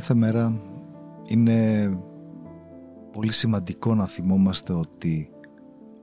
Κάθε 0.00 0.14
μέρα 0.14 0.60
είναι 1.26 1.88
πολύ 3.12 3.32
σημαντικό 3.32 3.94
να 3.94 4.06
θυμόμαστε 4.06 4.72
ότι 4.72 5.30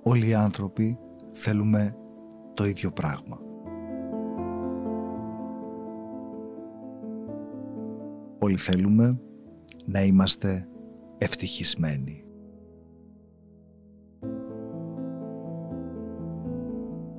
όλοι 0.04 0.28
οι 0.28 0.34
άνθρωποι 0.34 0.98
θέλουμε 1.32 1.96
το 2.54 2.66
ίδιο 2.66 2.92
πράγμα. 2.92 3.40
Όλοι 8.40 8.58
θέλουμε 8.58 9.20
να 9.86 10.04
είμαστε 10.04 10.68
ευτυχισμένοι. 11.18 12.26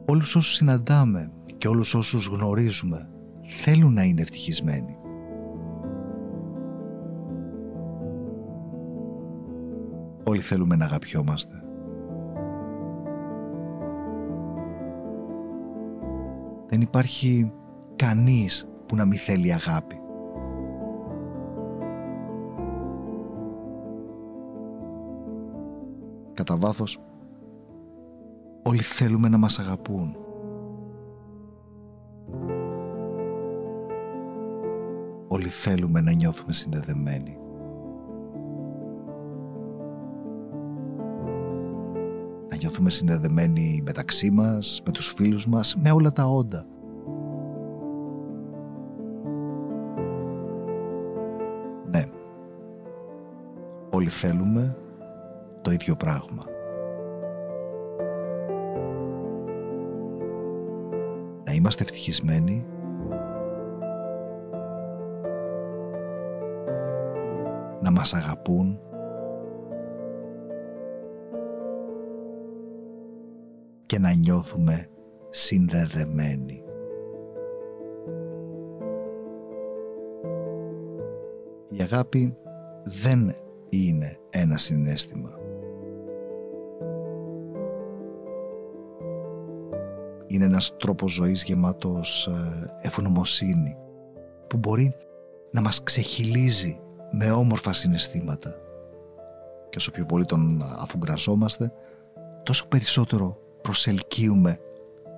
Όλους 0.06 0.36
όσους 0.36 0.54
συναντάμε 0.54 1.32
και 1.56 1.68
όλους 1.68 1.94
όσους 1.94 2.26
γνωρίζουμε 2.26 3.10
θέλουν 3.42 3.92
να 3.92 4.02
είναι 4.02 4.22
ευτυχισμένοι. 4.22 4.97
Όλοι 10.28 10.40
θέλουμε 10.40 10.76
να 10.76 10.84
αγαπιόμαστε. 10.84 11.62
Δεν 16.66 16.80
υπάρχει 16.80 17.52
κανείς 17.96 18.68
που 18.86 18.96
να 18.96 19.04
μην 19.04 19.18
θέλει 19.18 19.52
αγάπη. 19.52 20.00
Κατά 26.32 26.56
βάθος, 26.56 27.00
όλοι 28.62 28.82
θέλουμε 28.82 29.28
να 29.28 29.38
μας 29.38 29.58
αγαπούν. 29.58 30.16
Όλοι 35.28 35.48
θέλουμε 35.48 36.00
να 36.00 36.12
νιώθουμε 36.12 36.52
συνδεδεμένοι. 36.52 37.38
Νιώθουμε 42.80 42.90
συνδεδεμένοι 42.90 43.82
μεταξύ 43.84 44.30
μας, 44.30 44.82
με 44.86 44.92
τους 44.92 45.12
φίλους 45.12 45.46
μας, 45.46 45.76
με 45.82 45.90
όλα 45.90 46.12
τα 46.12 46.24
όντα. 46.24 46.64
Ναι, 51.90 52.04
όλοι 53.90 54.08
θέλουμε 54.08 54.76
το 55.62 55.70
ίδιο 55.70 55.96
πράγμα. 55.96 56.44
Να 61.44 61.52
είμαστε 61.52 61.82
ευτυχισμένοι 61.82 62.66
να 67.80 67.90
μας 67.90 68.14
αγαπούν 68.14 68.80
και 73.88 73.98
να 73.98 74.14
νιώθουμε 74.14 74.86
συνδεδεμένοι. 75.30 76.62
Η 81.68 81.82
αγάπη 81.82 82.36
δεν 82.84 83.34
είναι 83.68 84.16
ένα 84.30 84.56
συνέστημα. 84.56 85.30
Είναι 90.26 90.44
ένας 90.44 90.76
τρόπος 90.76 91.12
ζωής 91.12 91.44
γεμάτος 91.44 92.26
ε, 92.26 92.78
ευγνωμοσύνη 92.80 93.76
που 94.46 94.56
μπορεί 94.56 94.94
να 95.50 95.60
μας 95.60 95.82
ξεχυλίζει 95.82 96.80
με 97.10 97.30
όμορφα 97.30 97.72
συναισθήματα 97.72 98.54
και 99.68 99.76
όσο 99.76 99.90
πιο 99.90 100.06
πολύ 100.06 100.24
τον 100.24 100.62
αφουγκραζόμαστε 100.62 101.72
τόσο 102.42 102.68
περισσότερο 102.68 103.46
προσελκύουμε 103.68 104.58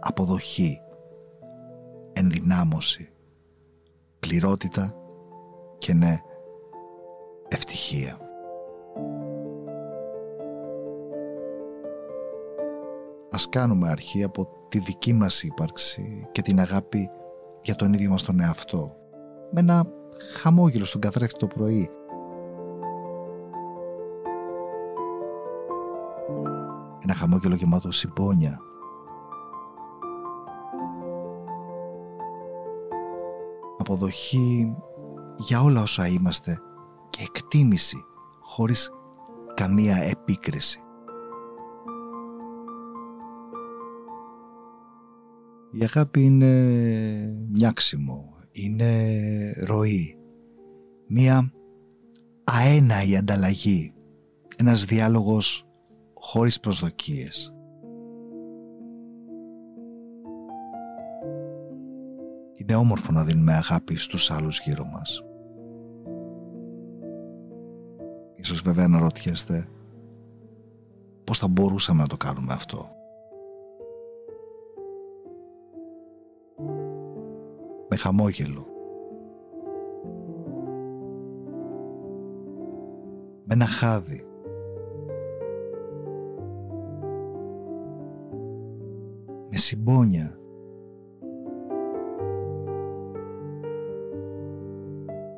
αποδοχή, 0.00 0.80
ενδυνάμωση, 2.12 3.12
πληρότητα 4.20 4.94
και 5.78 5.94
ναι, 5.94 6.18
ευτυχία. 7.48 8.18
Ας 13.30 13.48
κάνουμε 13.48 13.88
αρχή 13.88 14.22
από 14.22 14.48
τη 14.68 14.78
δική 14.78 15.12
μας 15.12 15.42
ύπαρξη 15.42 16.28
και 16.32 16.42
την 16.42 16.60
αγάπη 16.60 17.10
για 17.62 17.74
τον 17.74 17.92
ίδιο 17.92 18.10
μας 18.10 18.22
τον 18.22 18.40
εαυτό 18.40 18.96
με 19.50 19.60
ένα 19.60 19.86
χαμόγελο 20.34 20.84
στον 20.84 21.00
καθρέφτη 21.00 21.38
το 21.38 21.46
πρωί 21.46 21.90
ένα 27.10 27.18
χαμόγελο 27.18 27.54
γεμάτο 27.54 27.90
συμπόνια. 27.90 28.60
Αποδοχή 33.78 34.76
για 35.36 35.62
όλα 35.62 35.82
όσα 35.82 36.06
είμαστε 36.06 36.58
και 37.10 37.22
εκτίμηση 37.22 38.04
χωρίς 38.40 38.90
καμία 39.54 39.96
επίκριση. 39.96 40.80
Η 45.72 45.82
αγάπη 45.82 46.24
είναι 46.24 46.52
νιάξιμο, 47.48 48.34
είναι 48.50 49.12
ροή, 49.66 50.18
μία 51.06 51.52
αέναη 52.44 53.16
ανταλλαγή, 53.16 53.94
ένας 54.56 54.84
διάλογος 54.84 55.69
χωρίς 56.20 56.60
προσδοκίες. 56.60 57.54
Είναι 62.52 62.74
όμορφο 62.74 63.12
να 63.12 63.24
δίνουμε 63.24 63.52
αγάπη 63.52 63.96
στους 63.96 64.30
άλλους 64.30 64.60
γύρω 64.60 64.84
μας. 64.84 65.24
Ίσως 68.34 68.62
βέβαια 68.62 68.88
να 68.88 68.98
ρωτιέστε 68.98 69.68
πώς 71.24 71.38
θα 71.38 71.48
μπορούσαμε 71.48 72.02
να 72.02 72.08
το 72.08 72.16
κάνουμε 72.16 72.52
αυτό; 72.52 72.88
Με 77.88 77.96
χαμόγελο. 77.96 78.66
Με 83.44 83.54
ένα 83.54 83.66
χάδι. 83.66 84.29
Συμπόνια. 89.60 90.38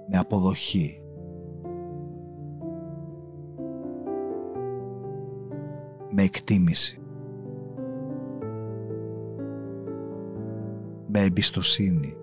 Με 0.08 0.18
αποδοχή. 0.18 1.02
Με 6.10 6.22
εκτίμηση. 6.22 7.00
Με 11.06 11.20
εμπιστοσύνη. 11.20 12.16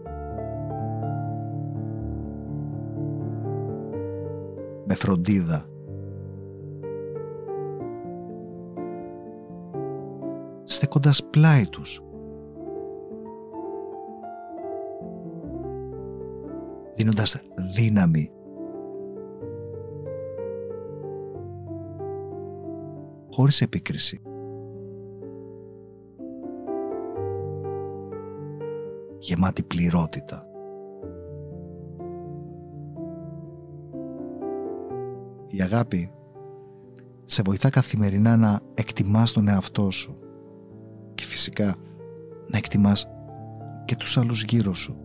Με 4.86 4.96
φροντίδα. 4.96 5.66
Στέκοντας 10.90 11.24
πλάι 11.30 11.68
τους. 11.70 12.04
Δίνοντας 16.96 17.42
δύναμη. 17.76 18.32
Χωρίς 23.32 23.62
επίκριση. 23.62 24.22
Γεμάτη 29.20 29.64
πληρότητα. 29.64 30.44
Η 35.48 35.62
αγάπη 35.62 36.12
σε 37.26 37.42
βοηθά 37.42 37.70
καθημερινά 37.70 38.38
να 38.38 38.60
εκτιμάς 38.74 39.32
τον 39.32 39.48
εαυτό 39.48 39.92
σου 39.92 40.29
φυσικά 41.40 41.76
να 42.48 42.58
εκτιμάς 42.58 43.08
και 43.86 43.96
τους 43.96 44.18
άλλους 44.18 44.44
γύρω 44.44 44.74
σου. 44.74 44.98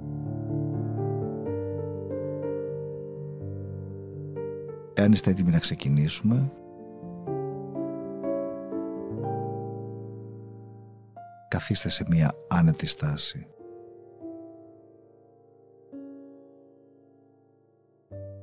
Εάν 4.95 5.13
είστε 5.13 5.31
έτοιμοι 5.31 5.51
να 5.51 5.59
ξεκινήσουμε 5.59 6.53
καθίστε 11.49 11.89
σε 11.89 12.05
μια 12.09 12.33
άνετη 12.49 12.87
στάση. 12.87 13.47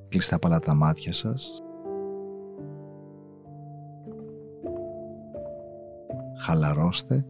Κλείστε 0.10 0.36
απαλά 0.36 0.60
τα 0.60 0.74
μάτια 0.74 1.14
σας. 1.14 1.64
Χαλαρώστε. 6.38 7.26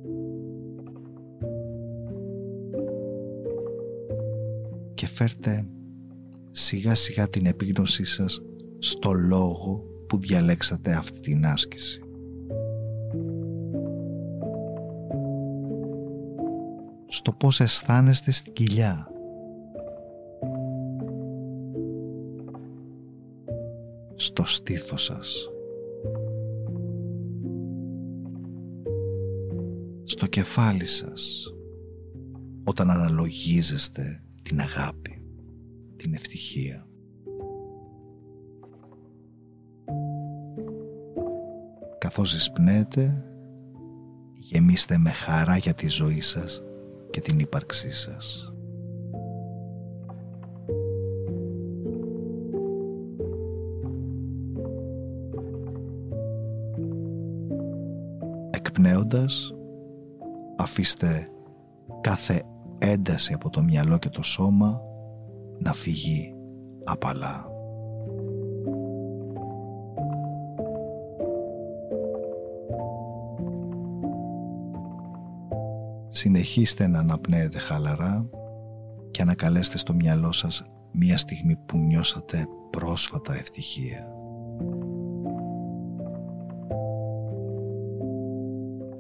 Και 4.94 5.08
φέρτε 5.08 5.66
σιγά 6.52 6.96
σιγά 6.96 7.30
την 7.30 7.46
επίγνωσή 7.46 8.04
σας 8.04 8.42
στο 8.80 9.12
λόγο 9.12 9.84
που 10.08 10.18
διαλέξατε 10.20 10.94
αυτή 10.94 11.20
την 11.20 11.46
άσκηση. 11.46 12.02
Στο 17.06 17.32
πώς 17.32 17.60
αισθάνεστε 17.60 18.32
στην 18.32 18.54
κοιλιά. 18.54 19.08
Στο 24.16 24.46
στήθος 24.46 25.04
σας. 25.04 25.50
Στο 30.04 30.26
κεφάλι 30.26 30.86
σας. 30.86 31.54
Όταν 32.64 32.90
αναλογίζεστε 32.90 34.24
την 34.52 34.62
αγάπη, 34.62 35.22
την 35.96 36.14
ευτυχία. 36.14 36.88
καθώς 41.98 42.34
εισπνέετε 42.34 43.26
γεμίστε 44.34 44.98
με 44.98 45.10
χαρά 45.10 45.58
για 45.58 45.74
τη 45.74 45.88
ζωή 45.88 46.22
σας 46.22 46.64
και 47.10 47.22
την 47.22 47.40
ύπαρξή 47.40 47.92
σας. 47.92 48.54
Εκπνέοντας 58.50 59.54
αφήστε 60.58 61.30
κάθε 62.02 62.44
ένταση 62.82 63.34
από 63.34 63.50
το 63.50 63.64
μυαλό 63.64 63.98
και 63.98 64.10
το 64.10 64.24
σώμα 64.24 64.82
να 65.60 65.74
φύγει 65.74 66.36
απαλά. 66.84 67.46
Συνεχίστε 76.10 76.88
να 76.88 77.00
αναπνέετε 77.00 77.60
χαλαρά 77.60 78.30
και 79.12 79.22
ανακαλέστε 79.22 79.78
στο 79.78 79.94
μυαλό 79.94 80.32
σας 80.32 80.64
μία 80.92 81.18
στιγμή 81.18 81.56
που 81.66 81.78
νιώσατε 81.78 82.46
πρόσφατα 82.70 83.34
ευτυχία. 83.34 84.08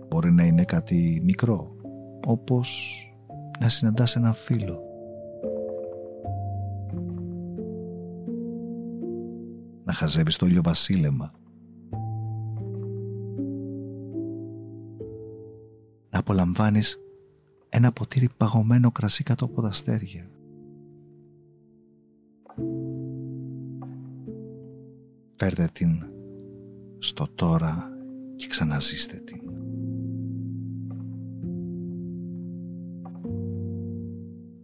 Μπορεί 0.07 0.31
να 0.31 0.43
είναι 0.43 0.63
κάτι 0.63 1.21
μικρό, 1.23 1.71
όπως 2.27 3.05
να 3.61 3.69
συναντάς 3.69 4.15
ένα 4.15 4.33
φίλο. 4.33 4.83
Να 9.83 9.93
χαζεύεις 9.93 10.35
το 10.35 10.47
βασίλεμα 10.63 11.33
Να 16.09 16.19
απολαμβάνεις 16.19 16.99
ένα 17.69 17.91
ποτήρι 17.91 18.29
παγωμένο 18.37 18.91
κρασί 18.91 19.23
κάτω 19.23 19.45
από 19.45 19.61
τα 19.61 19.67
αστέρια. 19.67 20.25
Φέρτε 25.35 25.69
την 25.71 26.03
στο 26.97 27.27
τώρα 27.35 27.89
και 28.35 28.47
ξαναζήστε 28.47 29.17
την. 29.17 29.60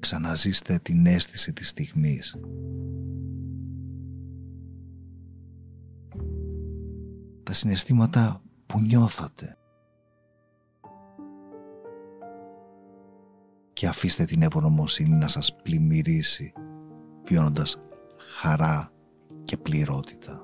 Ξαναζήστε 0.08 0.80
την 0.82 1.06
αίσθηση 1.06 1.54
της 1.54 1.70
στιγμής. 1.70 2.36
Τα 7.44 7.54
συναισθήματα 7.54 8.42
που 8.66 8.80
νιώθατε. 8.80 9.58
και 13.74 13.88
αφήστε 13.88 14.24
την 14.24 14.42
ευωνομοσύνη 14.42 15.16
να 15.16 15.28
σας 15.28 15.56
πλημμυρίσει 15.56 16.54
βιώνοντας 17.24 17.78
χαρά 18.40 18.92
και 19.44 19.58
πληρότητα. 19.58 20.42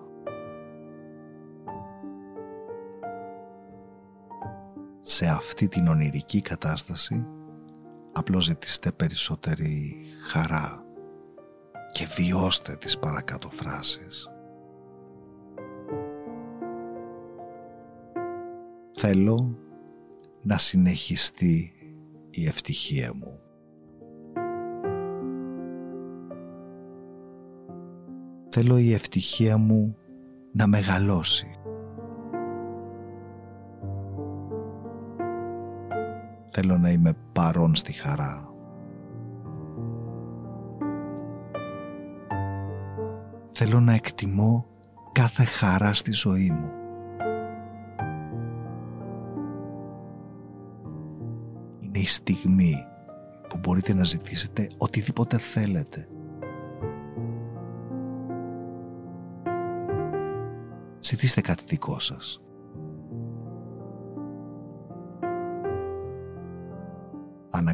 Σε 5.01 5.25
αυτή 5.27 5.67
την 5.67 5.87
ονειρική 5.87 6.41
κατάσταση 6.41 7.27
απλώς 8.13 8.43
ζητήστε 8.43 8.91
περισσότερη 8.91 9.95
χαρά 10.27 10.85
και 11.91 12.05
βιώστε 12.15 12.75
τις 12.75 12.99
παρακάτω 12.99 13.49
φράσεις. 13.49 14.27
Θέλω 18.93 19.57
να 20.41 20.57
συνεχιστεί 20.57 21.73
η 22.29 22.45
ευτυχία 22.45 23.13
μου. 23.13 23.39
Θέλω 28.49 28.77
η 28.77 28.93
ευτυχία 28.93 29.57
μου 29.57 29.97
να 30.51 30.67
μεγαλώσει. 30.67 31.62
Θέλω 36.65 36.77
να 36.77 36.89
είμαι 36.89 37.13
παρόν 37.33 37.75
στη 37.75 37.91
χαρά. 37.93 38.49
Θέλω 43.47 43.79
να 43.79 43.93
εκτιμώ 43.93 44.65
κάθε 45.11 45.43
χαρά 45.43 45.93
στη 45.93 46.11
ζωή 46.11 46.49
μου. 46.49 46.71
η 51.91 52.05
στιγμή 52.05 52.85
που 53.49 53.57
μπορείτε 53.57 53.93
να 53.93 54.03
ζητήσετε 54.03 54.69
οτιδήποτε 54.77 55.37
θέλετε. 55.37 56.07
Ζητήστε 60.99 61.41
κάτι 61.41 61.63
δικό 61.67 61.99
σας. 61.99 62.41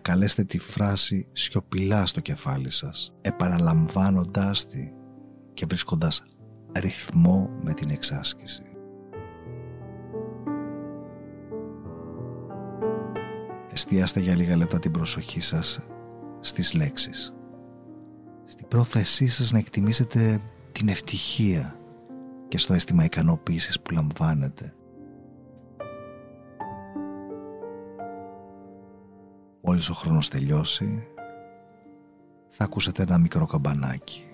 Ανακαλέστε 0.10 0.44
τη 0.44 0.60
φράση 0.60 1.28
σιωπηλά 1.32 2.06
στο 2.06 2.20
κεφάλι 2.20 2.72
σας, 2.72 3.14
επαναλαμβάνοντάς 3.22 4.66
τη 4.66 4.92
και 5.54 5.66
βρίσκοντας 5.66 6.22
ρυθμό 6.80 7.60
με 7.64 7.74
την 7.74 7.90
εξάσκηση. 7.90 8.62
εστιάστε 13.72 14.20
για 14.20 14.36
λίγα 14.36 14.56
λεπτά 14.56 14.80
την 14.80 14.92
προσοχή 14.92 15.42
σας 15.42 15.80
στις 16.40 16.74
λέξεις. 16.74 17.34
Στην 18.46 18.68
πρόθεσή 18.68 19.28
σας 19.28 19.52
να 19.52 19.58
εκτιμήσετε 19.58 20.40
την 20.72 20.88
ευτυχία 20.88 21.80
και 22.48 22.58
στο 22.58 22.74
αίσθημα 22.74 23.04
ικανοποίησης 23.04 23.82
που 23.82 23.94
λαμβάνετε. 23.94 24.74
Μόλις 29.70 29.90
ο 29.90 29.94
χρόνος 29.94 30.28
τελειώσει, 30.28 31.08
θα 32.50 32.64
ακούσετε 32.64 33.04
ένα 33.04 33.18
μικρό 33.18 33.46
καμπανάκι. 33.46 34.29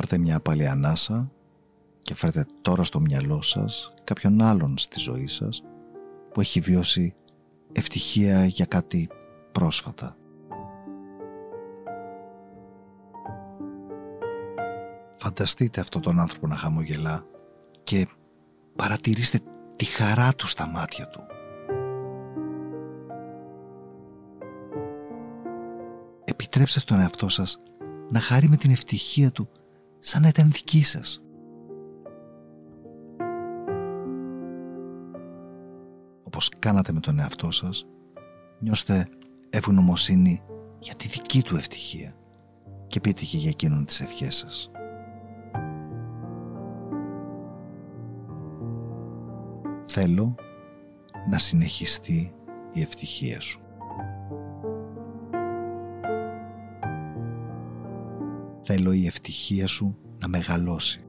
Πάρτε 0.00 0.18
μια 0.18 0.40
πάλι 0.40 0.66
ανάσα 0.66 1.30
και 1.98 2.14
φέρτε 2.14 2.46
τώρα 2.62 2.84
στο 2.84 3.00
μυαλό 3.00 3.42
σας 3.42 3.92
κάποιον 4.04 4.42
άλλον 4.42 4.78
στη 4.78 5.00
ζωή 5.00 5.26
σας 5.26 5.62
που 6.32 6.40
έχει 6.40 6.60
βιώσει 6.60 7.14
ευτυχία 7.72 8.44
για 8.44 8.64
κάτι 8.64 9.08
πρόσφατα. 9.52 10.16
Φανταστείτε 15.16 15.80
αυτόν 15.80 16.02
τον 16.02 16.18
άνθρωπο 16.18 16.46
να 16.46 16.54
χαμογελά 16.54 17.24
και 17.84 18.06
παρατηρήστε 18.76 19.40
τη 19.76 19.84
χαρά 19.84 20.34
του 20.34 20.46
στα 20.46 20.66
μάτια 20.66 21.08
του. 21.08 21.20
Επιτρέψτε 26.24 26.80
στον 26.80 27.00
εαυτό 27.00 27.28
σας 27.28 27.58
να 28.10 28.20
χαρεί 28.20 28.48
με 28.48 28.56
την 28.56 28.70
ευτυχία 28.70 29.30
του 29.30 29.48
σαν 30.00 30.22
να 30.22 30.28
ήταν 30.28 30.50
δική 30.50 30.82
σας. 30.82 31.22
Όπως 36.22 36.50
κάνατε 36.58 36.92
με 36.92 37.00
τον 37.00 37.18
εαυτό 37.18 37.50
σας, 37.50 37.86
νιώστε 38.58 39.08
ευγνωμοσύνη 39.50 40.42
για 40.78 40.94
τη 40.94 41.08
δική 41.08 41.42
του 41.42 41.56
ευτυχία 41.56 42.14
και 42.86 43.00
πείτε 43.00 43.24
και 43.24 43.36
για 43.36 43.50
εκείνον 43.50 43.84
τις 43.84 44.00
ευχές 44.00 44.36
σας. 44.36 44.70
Θέλω 49.86 50.34
να 51.30 51.38
συνεχιστεί 51.38 52.32
η 52.72 52.80
ευτυχία 52.80 53.40
σου. 53.40 53.60
Θέλω 58.62 58.92
η 58.92 59.06
ευτυχία 59.06 59.66
σου 59.66 59.96
να 60.18 60.28
μεγαλώσει. 60.28 61.04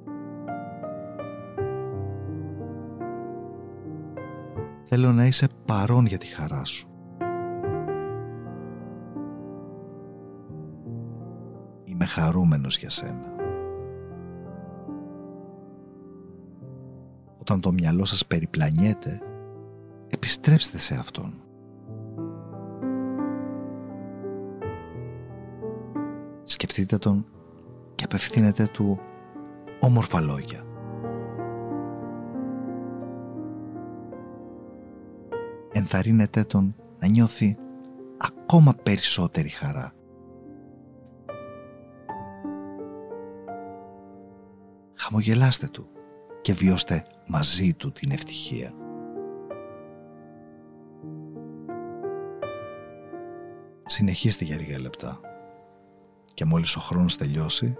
Θέλω 4.83 5.11
να 5.11 5.25
είσαι 5.25 5.47
παρόν 5.65 6.05
για 6.05 6.17
τη 6.17 6.25
χαρά 6.25 6.65
σου. 6.65 6.89
Είμαι 11.83 12.05
χαρούμενος 12.05 12.77
για 12.77 12.89
σένα. 12.89 13.35
Όταν 17.39 17.61
το 17.61 17.71
μυαλό 17.71 18.05
σας 18.05 18.25
περιπλανιέται, 18.25 19.21
επιστρέψτε 20.07 20.77
σε 20.77 20.95
Αυτόν. 20.95 21.33
Σκεφτείτε 26.43 26.97
Τον 26.97 27.25
και 28.01 28.07
απευθύνετε 28.07 28.67
Του 28.67 28.99
όμορφα 29.79 30.21
λόγια. 30.21 30.63
Ενθαρρύνετε 35.71 36.43
Τον 36.43 36.75
να 36.99 37.07
νιώθει 37.07 37.57
ακόμα 38.17 38.75
περισσότερη 38.83 39.49
χαρά. 39.49 39.91
Χαμογελάστε 44.95 45.67
Του 45.67 45.87
και 46.41 46.53
βιώστε 46.53 47.05
μαζί 47.27 47.73
του 47.73 47.91
την 47.91 48.11
ευτυχία. 48.11 48.73
Συνεχίστε 53.85 54.45
για 54.45 54.57
λίγα 54.57 54.79
λεπτά 54.79 55.19
και 56.33 56.45
μόλις 56.45 56.75
ο 56.75 56.79
χρόνος 56.79 57.17
τελειώσει 57.17 57.77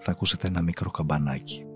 θα 0.00 0.10
ακούσετε 0.10 0.46
ένα 0.46 0.62
μικρό 0.62 0.90
καμπανάκι. 0.90 1.69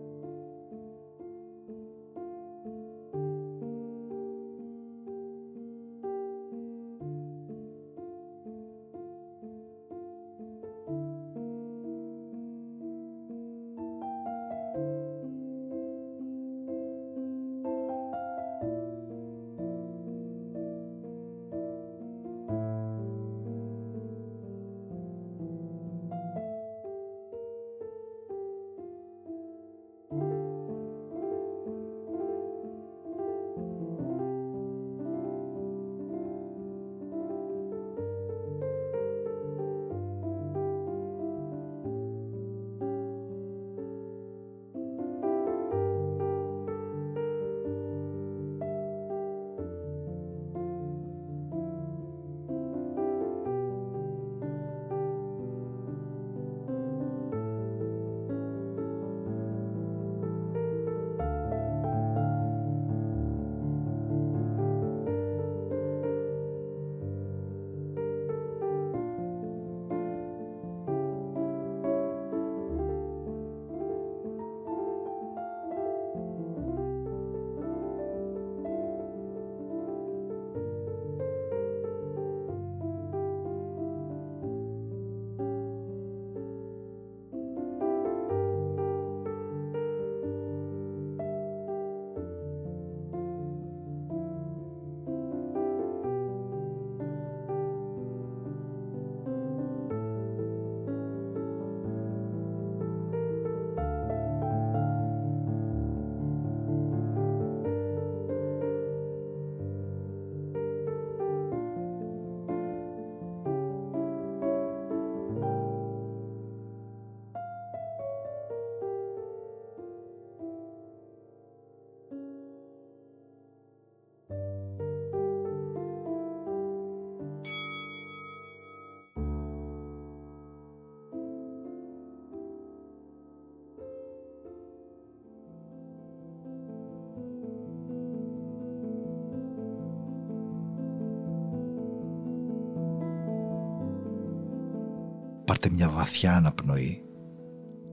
Πάρτε 145.65 145.85
μια 145.85 145.91
βαθιά 145.97 146.37
αναπνοή 146.37 147.05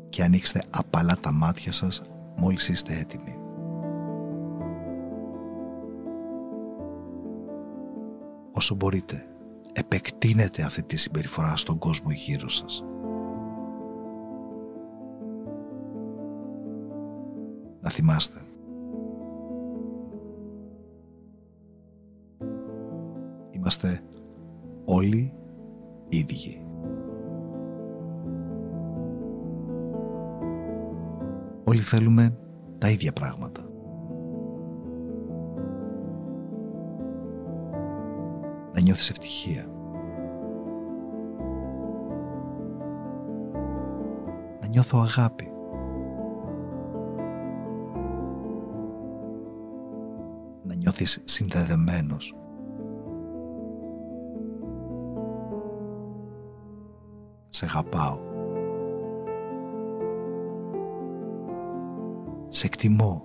και 0.09 0.23
ανοίξτε 0.23 0.63
απαλά 0.69 1.17
τα 1.21 1.31
μάτια 1.31 1.71
σας 1.71 2.01
μόλις 2.37 2.69
είστε 2.69 2.93
έτοιμοι. 2.99 3.35
Όσο 8.51 8.75
μπορείτε, 8.75 9.25
επεκτείνετε 9.73 10.63
αυτή 10.63 10.83
τη 10.83 10.97
συμπεριφορά 10.97 11.55
στον 11.55 11.77
κόσμο 11.77 12.11
γύρω 12.11 12.49
σας. 12.49 12.83
Να 17.81 17.89
θυμάστε. 17.89 18.41
Είμαστε 23.51 24.03
όλοι 24.85 25.33
ίδιοι. 26.09 26.70
Θέλουμε 31.83 32.37
τα 32.77 32.89
ίδια 32.89 33.11
πράγματα. 33.11 33.61
Να 38.73 38.81
νιώθεις 38.81 39.09
ευτυχία. 39.09 39.65
Να 44.61 44.67
νιώθω 44.67 44.99
αγάπη. 44.99 45.51
Να 50.63 50.73
νιώθεις 50.75 51.21
συνδεδεμένος. 51.23 52.35
Σε 57.49 57.65
αγαπάω. 57.65 58.30
Σε 62.61 62.67
εκτιμώ. 62.67 63.23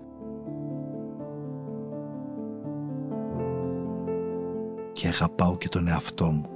Και 4.93 5.09
αγαπάω 5.09 5.57
και 5.57 5.69
τον 5.69 5.89
εαυτό 5.89 6.27
μου. 6.27 6.49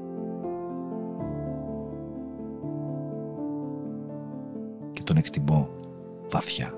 Και 4.93 5.03
τον 5.03 5.17
εκτιμώ 5.17 5.69
βαθιά. 6.31 6.75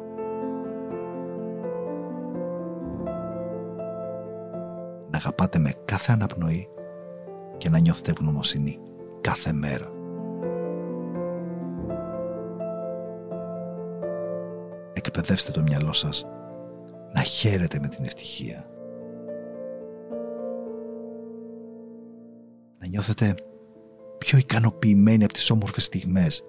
Να 5.11 5.19
αγαπάτε 5.19 5.59
με 5.59 5.73
κάθε 5.85 6.13
αναπνοή 6.13 6.69
και 7.59 7.69
να 7.69 7.79
νιώθετε 7.79 8.11
ευγνωμοσύνη 8.11 8.79
κάθε 9.21 9.53
μέρα. 9.53 10.02
Εκπαιδεύστε 15.23 15.51
το 15.51 15.63
μυαλό 15.63 15.93
σας 15.93 16.27
να 17.13 17.23
χαίρετε 17.23 17.79
με 17.81 17.89
την 17.89 18.05
ευτυχία. 18.05 18.67
Να 22.79 22.87
νιώθετε 22.87 23.35
πιο 24.19 24.39
ικανοποιημένοι 24.39 25.25
από 25.25 25.33
τις 25.33 25.51
όμορφες 25.51 25.85
στιγμές. 25.85 26.45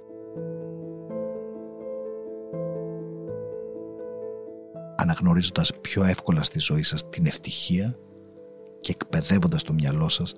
Αναγνωρίζοντας 4.95 5.71
πιο 5.81 6.03
εύκολα 6.03 6.43
στη 6.43 6.59
ζωή 6.59 6.83
σας 6.83 7.09
την 7.09 7.25
ευτυχία 7.25 7.95
και 8.79 8.91
εκπαιδεύοντας 8.91 9.63
το 9.63 9.73
μυαλό 9.73 10.09
σας 10.09 10.35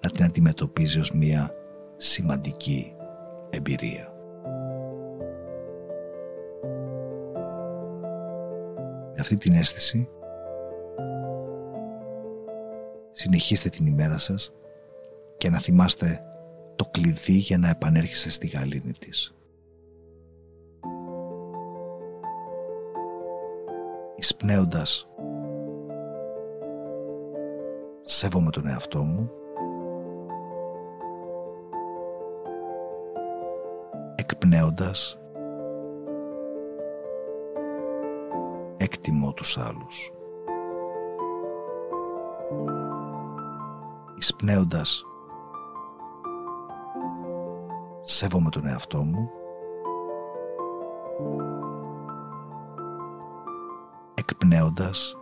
να 0.00 0.10
την 0.10 0.24
αντιμετωπίζει 0.24 1.00
ως 1.00 1.10
μια 1.10 1.50
σημαντική 1.96 2.94
εμπειρία. 3.50 4.17
Αυτή 9.28 9.50
την 9.50 9.58
αίσθηση 9.58 10.08
συνεχίστε 13.12 13.68
την 13.68 13.86
ημέρα 13.86 14.18
σας 14.18 14.52
και 15.38 15.50
να 15.50 15.58
θυμάστε 15.58 16.20
το 16.76 16.84
κλειδί 16.84 17.32
για 17.32 17.58
να 17.58 17.68
επανέρχεστε 17.68 18.30
στη 18.30 18.46
γαλήνη 18.46 18.92
της. 18.92 19.34
Εισπνέοντας 24.16 25.08
σέβομαι 28.00 28.50
τον 28.50 28.66
εαυτό 28.66 29.02
μου 29.02 29.30
εκπνέοντας 34.14 35.17
εκτιμώ 38.88 39.32
τους 39.32 39.58
άλλους. 39.58 40.12
Εισπνέοντας 44.18 45.04
σέβομαι 48.00 48.50
τον 48.50 48.66
εαυτό 48.66 49.02
μου 49.02 49.30
εκπνέοντας 54.14 55.16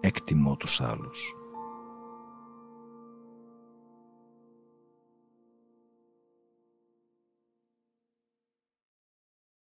εκτιμώ 0.00 0.56
τους 0.56 0.80
άλλους. 0.80 1.36